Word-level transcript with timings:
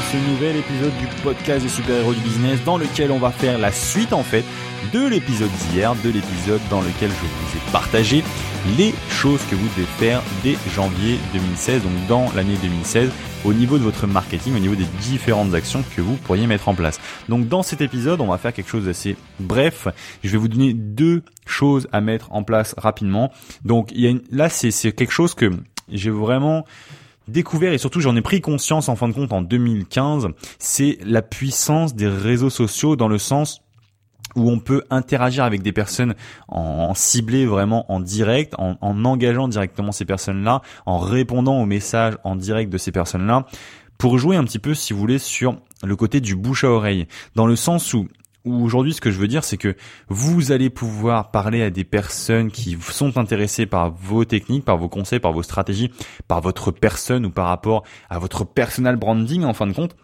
ce 0.00 0.16
nouvel 0.30 0.56
épisode 0.56 0.92
du 0.98 1.06
podcast 1.22 1.62
des 1.62 1.68
super-héros 1.68 2.14
du 2.14 2.20
business 2.20 2.62
dans 2.64 2.78
lequel 2.78 3.10
on 3.10 3.18
va 3.18 3.30
faire 3.30 3.58
la 3.58 3.72
suite 3.72 4.12
en 4.12 4.22
fait 4.22 4.44
de 4.92 5.06
l'épisode 5.06 5.50
d'hier, 5.50 5.94
de 5.96 6.10
l'épisode 6.10 6.60
dans 6.70 6.80
lequel 6.80 7.10
je 7.10 7.14
vous 7.14 7.58
ai 7.58 7.72
partagé 7.72 8.24
les 8.78 8.94
choses 9.10 9.40
que 9.50 9.54
vous 9.54 9.66
devez 9.76 9.86
faire 9.98 10.22
dès 10.42 10.56
janvier 10.74 11.18
2016, 11.34 11.82
donc 11.82 11.92
dans 12.08 12.32
l'année 12.34 12.56
2016 12.62 13.10
au 13.44 13.52
niveau 13.52 13.76
de 13.76 13.82
votre 13.82 14.06
marketing, 14.06 14.56
au 14.56 14.60
niveau 14.60 14.74
des 14.74 14.86
différentes 15.00 15.52
actions 15.54 15.84
que 15.94 16.00
vous 16.00 16.16
pourriez 16.16 16.46
mettre 16.46 16.68
en 16.68 16.74
place. 16.74 17.00
Donc 17.28 17.48
dans 17.48 17.62
cet 17.62 17.80
épisode, 17.80 18.20
on 18.20 18.28
va 18.28 18.38
faire 18.38 18.52
quelque 18.52 18.70
chose 18.70 18.86
d'assez 18.86 19.16
bref. 19.40 19.88
Je 20.22 20.30
vais 20.30 20.38
vous 20.38 20.48
donner 20.48 20.72
deux 20.74 21.22
choses 21.44 21.88
à 21.92 22.00
mettre 22.00 22.32
en 22.32 22.44
place 22.44 22.74
rapidement. 22.78 23.32
Donc 23.64 23.90
il 23.92 24.00
y 24.00 24.06
a 24.06 24.10
une, 24.10 24.22
là 24.30 24.48
c'est 24.48 24.70
quelque 24.92 25.12
chose 25.12 25.34
que 25.34 25.50
j'ai 25.90 26.10
vraiment 26.10 26.64
découvert 27.32 27.72
et 27.72 27.78
surtout 27.78 28.00
j'en 28.00 28.14
ai 28.14 28.22
pris 28.22 28.40
conscience 28.40 28.88
en 28.88 28.96
fin 28.96 29.08
de 29.08 29.14
compte 29.14 29.32
en 29.32 29.42
2015, 29.42 30.28
c'est 30.58 30.98
la 31.04 31.22
puissance 31.22 31.94
des 31.94 32.08
réseaux 32.08 32.50
sociaux 32.50 32.94
dans 32.94 33.08
le 33.08 33.18
sens 33.18 33.62
où 34.36 34.50
on 34.50 34.60
peut 34.60 34.84
interagir 34.90 35.44
avec 35.44 35.62
des 35.62 35.72
personnes 35.72 36.14
en, 36.48 36.94
ciblé 36.94 37.44
vraiment 37.44 37.90
en 37.92 38.00
direct, 38.00 38.54
en, 38.56 38.76
en 38.80 39.04
engageant 39.04 39.48
directement 39.48 39.92
ces 39.92 40.04
personnes-là, 40.04 40.62
en 40.86 40.98
répondant 40.98 41.60
aux 41.60 41.66
messages 41.66 42.16
en 42.24 42.36
direct 42.36 42.72
de 42.72 42.78
ces 42.78 42.92
personnes-là, 42.92 43.46
pour 43.98 44.18
jouer 44.18 44.36
un 44.36 44.44
petit 44.44 44.58
peu, 44.58 44.74
si 44.74 44.92
vous 44.92 44.98
voulez, 44.98 45.18
sur 45.18 45.56
le 45.84 45.96
côté 45.96 46.20
du 46.20 46.34
bouche 46.34 46.64
à 46.64 46.70
oreille, 46.70 47.06
dans 47.34 47.46
le 47.46 47.56
sens 47.56 47.92
où 47.94 48.08
aujourd'hui, 48.44 48.92
ce 48.92 49.00
que 49.00 49.10
je 49.10 49.18
veux 49.18 49.28
dire, 49.28 49.44
c'est 49.44 49.56
que 49.56 49.76
vous 50.08 50.52
allez 50.52 50.70
pouvoir 50.70 51.30
parler 51.30 51.62
à 51.62 51.70
des 51.70 51.84
personnes 51.84 52.50
qui 52.50 52.76
sont 52.80 53.18
intéressées 53.18 53.66
par 53.66 53.90
vos 53.90 54.24
techniques, 54.24 54.64
par 54.64 54.76
vos 54.76 54.88
conseils, 54.88 55.20
par 55.20 55.32
vos 55.32 55.42
stratégies, 55.42 55.90
par 56.28 56.40
votre 56.40 56.70
personne 56.70 57.26
ou 57.26 57.30
par 57.30 57.46
rapport 57.46 57.84
à 58.10 58.18
votre 58.18 58.44
personal 58.44 58.96
branding 58.96 59.44
en 59.44 59.54
fin 59.54 59.66
de 59.66 59.72
compte. 59.72 59.96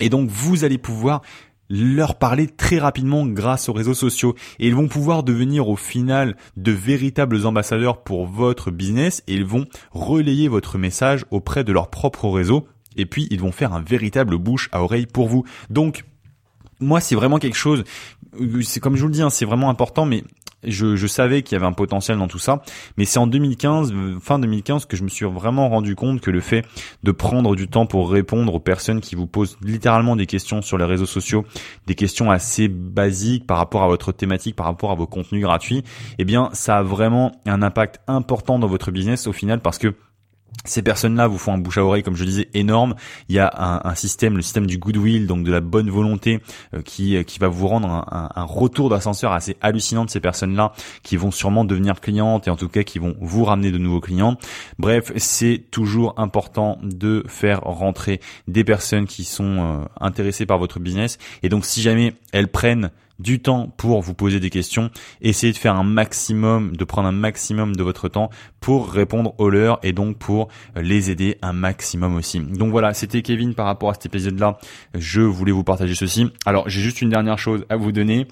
Et 0.00 0.08
donc, 0.08 0.28
vous 0.28 0.64
allez 0.64 0.78
pouvoir 0.78 1.22
leur 1.70 2.18
parler 2.18 2.46
très 2.46 2.78
rapidement 2.78 3.26
grâce 3.26 3.68
aux 3.68 3.72
réseaux 3.72 3.94
sociaux 3.94 4.34
et 4.58 4.68
ils 4.68 4.74
vont 4.74 4.88
pouvoir 4.88 5.22
devenir 5.22 5.68
au 5.68 5.76
final 5.76 6.36
de 6.56 6.72
véritables 6.72 7.46
ambassadeurs 7.46 8.02
pour 8.02 8.26
votre 8.26 8.70
business 8.70 9.22
et 9.26 9.34
ils 9.34 9.46
vont 9.46 9.64
relayer 9.90 10.48
votre 10.48 10.76
message 10.76 11.24
auprès 11.30 11.64
de 11.64 11.72
leur 11.72 11.88
propre 11.88 12.28
réseau 12.28 12.66
et 12.96 13.06
puis 13.06 13.26
ils 13.30 13.40
vont 13.40 13.52
faire 13.52 13.72
un 13.72 13.80
véritable 13.80 14.36
bouche 14.38 14.68
à 14.72 14.82
oreille 14.82 15.06
pour 15.06 15.28
vous. 15.28 15.44
Donc 15.70 16.04
moi, 16.84 17.00
c'est 17.00 17.14
vraiment 17.14 17.38
quelque 17.38 17.56
chose. 17.56 17.84
C'est 18.62 18.80
comme 18.80 18.96
je 18.96 19.02
vous 19.02 19.08
le 19.08 19.14
dis, 19.14 19.22
hein, 19.22 19.30
c'est 19.30 19.44
vraiment 19.44 19.70
important, 19.70 20.06
mais 20.06 20.24
je, 20.66 20.96
je, 20.96 21.06
savais 21.06 21.42
qu'il 21.42 21.56
y 21.56 21.56
avait 21.56 21.66
un 21.66 21.72
potentiel 21.72 22.18
dans 22.18 22.28
tout 22.28 22.38
ça, 22.38 22.62
mais 22.96 23.04
c'est 23.04 23.18
en 23.18 23.26
2015, 23.26 23.92
euh, 23.92 24.18
fin 24.20 24.38
2015, 24.38 24.86
que 24.86 24.96
je 24.96 25.04
me 25.04 25.08
suis 25.08 25.26
vraiment 25.26 25.68
rendu 25.68 25.94
compte 25.94 26.20
que 26.20 26.30
le 26.30 26.40
fait 26.40 26.64
de 27.02 27.12
prendre 27.12 27.54
du 27.54 27.68
temps 27.68 27.86
pour 27.86 28.10
répondre 28.10 28.54
aux 28.54 28.60
personnes 28.60 29.00
qui 29.00 29.14
vous 29.14 29.26
posent 29.26 29.58
littéralement 29.62 30.16
des 30.16 30.26
questions 30.26 30.62
sur 30.62 30.78
les 30.78 30.84
réseaux 30.84 31.06
sociaux, 31.06 31.44
des 31.86 31.94
questions 31.94 32.30
assez 32.30 32.68
basiques 32.68 33.46
par 33.46 33.58
rapport 33.58 33.82
à 33.82 33.88
votre 33.88 34.12
thématique, 34.12 34.56
par 34.56 34.66
rapport 34.66 34.90
à 34.90 34.94
vos 34.94 35.06
contenus 35.06 35.42
gratuits, 35.42 35.84
eh 36.18 36.24
bien, 36.24 36.48
ça 36.52 36.78
a 36.78 36.82
vraiment 36.82 37.32
un 37.46 37.62
impact 37.62 38.00
important 38.06 38.58
dans 38.58 38.68
votre 38.68 38.90
business 38.90 39.26
au 39.26 39.32
final 39.32 39.60
parce 39.60 39.78
que 39.78 39.94
ces 40.64 40.82
personnes-là 40.82 41.26
vous 41.26 41.38
font 41.38 41.52
un 41.52 41.58
bouche 41.58 41.78
à 41.78 41.84
oreille, 41.84 42.02
comme 42.02 42.16
je 42.16 42.24
disais, 42.24 42.48
énorme. 42.54 42.94
Il 43.28 43.34
y 43.34 43.38
a 43.38 43.80
un, 43.84 43.94
système, 43.94 44.36
le 44.36 44.42
système 44.42 44.66
du 44.66 44.78
goodwill, 44.78 45.26
donc 45.26 45.44
de 45.44 45.52
la 45.52 45.60
bonne 45.60 45.90
volonté, 45.90 46.40
euh, 46.74 46.82
qui, 46.82 47.16
euh, 47.16 47.22
qui 47.22 47.38
va 47.38 47.48
vous 47.48 47.68
rendre 47.68 47.88
un, 47.88 48.44
retour 48.44 48.88
d'ascenseur 48.88 49.32
assez 49.32 49.56
hallucinant 49.60 50.04
de 50.04 50.10
ces 50.10 50.20
personnes-là, 50.20 50.72
qui 51.02 51.16
vont 51.16 51.30
sûrement 51.30 51.64
devenir 51.64 52.00
clientes 52.00 52.46
et 52.46 52.50
en 52.50 52.56
tout 52.56 52.68
cas 52.68 52.82
qui 52.82 52.98
vont 52.98 53.14
vous 53.20 53.44
ramener 53.44 53.72
de 53.72 53.78
nouveaux 53.78 54.00
clients. 54.00 54.36
Bref, 54.78 55.12
c'est 55.16 55.64
toujours 55.70 56.14
important 56.18 56.78
de 56.82 57.24
faire 57.26 57.60
rentrer 57.60 58.20
des 58.48 58.64
personnes 58.64 59.06
qui 59.06 59.24
sont 59.24 59.44
euh, 59.44 59.84
intéressées 60.00 60.46
par 60.46 60.58
votre 60.58 60.80
business. 60.80 61.18
Et 61.42 61.48
donc, 61.48 61.64
si 61.64 61.82
jamais 61.82 62.14
elles 62.32 62.48
prennent 62.48 62.90
du 63.18 63.40
temps 63.40 63.72
pour 63.76 64.00
vous 64.02 64.14
poser 64.14 64.40
des 64.40 64.50
questions. 64.50 64.90
Essayez 65.20 65.52
de 65.52 65.58
faire 65.58 65.76
un 65.76 65.84
maximum, 65.84 66.76
de 66.76 66.84
prendre 66.84 67.08
un 67.08 67.12
maximum 67.12 67.76
de 67.76 67.82
votre 67.82 68.08
temps 68.08 68.30
pour 68.60 68.90
répondre 68.90 69.34
aux 69.38 69.50
leurs 69.50 69.78
et 69.82 69.92
donc 69.92 70.18
pour 70.18 70.48
les 70.76 71.10
aider 71.10 71.38
un 71.42 71.52
maximum 71.52 72.16
aussi. 72.16 72.40
Donc 72.40 72.70
voilà, 72.70 72.94
c'était 72.94 73.22
Kevin 73.22 73.54
par 73.54 73.66
rapport 73.66 73.90
à 73.90 73.94
cet 73.94 74.06
épisode-là. 74.06 74.58
Je 74.94 75.20
voulais 75.20 75.52
vous 75.52 75.64
partager 75.64 75.94
ceci. 75.94 76.30
Alors 76.46 76.68
j'ai 76.68 76.80
juste 76.80 77.02
une 77.02 77.10
dernière 77.10 77.38
chose 77.38 77.64
à 77.68 77.76
vous 77.76 77.92
donner. 77.92 78.26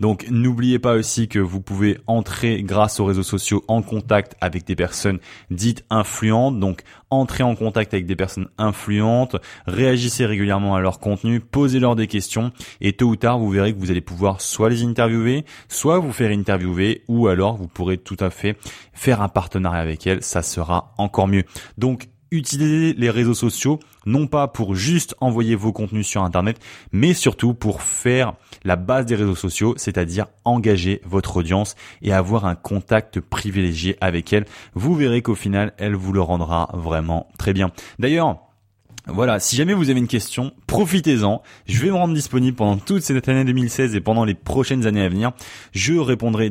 Donc 0.00 0.26
n'oubliez 0.30 0.78
pas 0.78 0.94
aussi 0.94 1.28
que 1.28 1.38
vous 1.38 1.60
pouvez 1.60 1.98
entrer 2.06 2.62
grâce 2.62 3.00
aux 3.00 3.04
réseaux 3.04 3.22
sociaux 3.22 3.64
en 3.68 3.82
contact 3.82 4.34
avec 4.40 4.64
des 4.64 4.76
personnes 4.76 5.18
dites 5.50 5.84
influentes. 5.90 6.58
Donc 6.58 6.82
entrez 7.10 7.42
en 7.42 7.54
contact 7.54 7.94
avec 7.94 8.06
des 8.06 8.16
personnes 8.16 8.48
influentes, 8.58 9.36
réagissez 9.66 10.26
régulièrement 10.26 10.74
à 10.74 10.80
leur 10.80 10.98
contenu, 10.98 11.40
posez-leur 11.40 11.96
des 11.96 12.06
questions 12.06 12.52
et 12.80 12.92
tôt 12.92 13.06
ou 13.06 13.16
tard 13.16 13.38
vous 13.38 13.50
verrez 13.50 13.72
que 13.72 13.78
vous 13.78 13.90
allez 13.90 14.00
pouvoir 14.00 14.40
soit 14.40 14.68
les 14.68 14.82
interviewer, 14.82 15.44
soit 15.68 15.98
vous 15.98 16.12
faire 16.12 16.30
interviewer 16.30 17.02
ou 17.08 17.28
alors 17.28 17.56
vous 17.56 17.68
pourrez 17.68 17.98
tout 17.98 18.16
à 18.20 18.30
fait 18.30 18.56
faire 18.92 19.22
un 19.22 19.28
partenariat 19.28 19.80
avec 19.80 20.06
elles. 20.06 20.22
Ça 20.22 20.42
sera 20.42 20.94
encore 20.98 21.28
mieux. 21.28 21.44
Donc 21.78 22.08
utilisez 22.30 22.92
les 22.94 23.10
réseaux 23.10 23.34
sociaux, 23.34 23.78
non 24.04 24.26
pas 24.26 24.48
pour 24.48 24.74
juste 24.74 25.14
envoyer 25.20 25.54
vos 25.54 25.72
contenus 25.72 26.06
sur 26.06 26.22
Internet, 26.22 26.58
mais 26.92 27.14
surtout 27.14 27.54
pour 27.54 27.82
faire 27.82 28.34
la 28.64 28.76
base 28.76 29.06
des 29.06 29.14
réseaux 29.14 29.34
sociaux, 29.34 29.74
c'est-à-dire 29.76 30.26
engager 30.44 31.00
votre 31.04 31.36
audience 31.36 31.76
et 32.02 32.12
avoir 32.12 32.46
un 32.46 32.54
contact 32.54 33.20
privilégié 33.20 33.96
avec 34.00 34.32
elle. 34.32 34.46
Vous 34.74 34.94
verrez 34.94 35.22
qu'au 35.22 35.34
final, 35.34 35.72
elle 35.78 35.94
vous 35.94 36.12
le 36.12 36.20
rendra 36.20 36.70
vraiment 36.74 37.28
très 37.38 37.52
bien. 37.52 37.70
D'ailleurs, 37.98 38.45
voilà, 39.08 39.38
si 39.38 39.54
jamais 39.54 39.72
vous 39.72 39.88
avez 39.88 40.00
une 40.00 40.08
question, 40.08 40.52
profitez-en. 40.66 41.40
Je 41.66 41.80
vais 41.80 41.90
me 41.90 41.94
rendre 41.94 42.14
disponible 42.14 42.56
pendant 42.56 42.76
toute 42.76 43.02
cette 43.02 43.28
année 43.28 43.44
2016 43.44 43.94
et 43.94 44.00
pendant 44.00 44.24
les 44.24 44.34
prochaines 44.34 44.84
années 44.84 45.02
à 45.02 45.08
venir. 45.08 45.30
Je 45.72 45.94
répondrai 45.94 46.50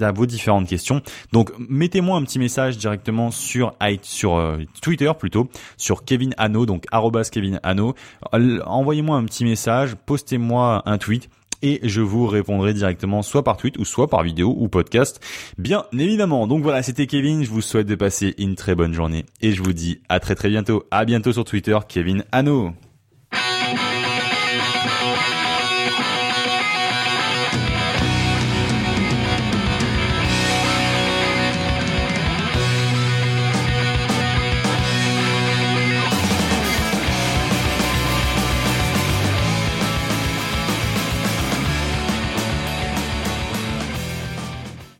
à 0.00 0.12
vos 0.12 0.26
différentes 0.26 0.68
questions. 0.68 1.00
Donc, 1.32 1.50
mettez-moi 1.58 2.18
un 2.18 2.22
petit 2.22 2.38
message 2.38 2.76
directement 2.76 3.30
sur 3.30 3.74
euh, 3.80 4.58
Twitter 4.82 5.10
plutôt, 5.18 5.48
sur 5.78 6.04
Kevin 6.04 6.34
Hano, 6.36 6.66
donc 6.66 6.84
Kevin 7.32 7.58
Hano. 7.62 7.94
Envoyez-moi 8.32 9.16
un 9.16 9.24
petit 9.24 9.44
message, 9.44 9.94
postez-moi 10.04 10.82
un 10.84 10.98
tweet 10.98 11.30
et 11.64 11.80
je 11.82 12.02
vous 12.02 12.26
répondrai 12.26 12.74
directement 12.74 13.22
soit 13.22 13.42
par 13.42 13.56
tweet 13.56 13.78
ou 13.78 13.86
soit 13.86 14.08
par 14.08 14.22
vidéo 14.22 14.54
ou 14.56 14.68
podcast, 14.68 15.18
bien 15.56 15.86
évidemment. 15.92 16.46
Donc 16.46 16.62
voilà, 16.62 16.82
c'était 16.82 17.06
Kevin, 17.06 17.42
je 17.42 17.50
vous 17.50 17.62
souhaite 17.62 17.86
de 17.86 17.94
passer 17.94 18.34
une 18.36 18.54
très 18.54 18.74
bonne 18.74 18.92
journée 18.92 19.24
et 19.40 19.52
je 19.52 19.62
vous 19.62 19.72
dis 19.72 20.00
à 20.10 20.20
très 20.20 20.34
très 20.34 20.50
bientôt. 20.50 20.84
À 20.90 21.06
bientôt 21.06 21.32
sur 21.32 21.44
Twitter, 21.44 21.78
Kevin 21.88 22.24
Anno. 22.32 22.74